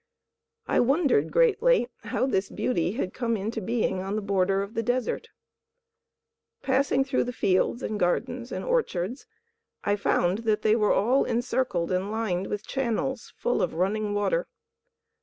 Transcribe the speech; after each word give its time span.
I 0.67 0.79
wondered 0.79 1.31
greatly 1.31 1.87
how 2.05 2.25
this 2.25 2.49
beauty 2.49 2.93
had 2.93 3.13
come 3.13 3.37
into 3.37 3.61
being 3.61 4.01
on 4.01 4.15
the 4.15 4.23
border 4.23 4.63
of 4.63 4.73
the 4.73 4.81
desert. 4.81 5.27
Passing 6.63 7.03
through 7.03 7.23
the 7.25 7.31
fields 7.31 7.83
and 7.83 7.99
gardens 7.99 8.51
and 8.51 8.65
orchards, 8.65 9.27
I 9.83 9.95
found 9.95 10.39
that 10.39 10.63
they 10.63 10.75
were 10.75 10.91
all 10.91 11.23
encircled 11.23 11.91
and 11.91 12.09
lined 12.11 12.47
with 12.47 12.65
channels 12.65 13.31
full 13.37 13.61
of 13.61 13.75
running 13.75 14.15
water. 14.15 14.47